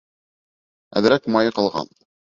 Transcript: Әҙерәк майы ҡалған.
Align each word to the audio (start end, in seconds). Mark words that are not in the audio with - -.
Әҙерәк 1.03 1.29
майы 1.37 1.53
ҡалған. 1.59 1.97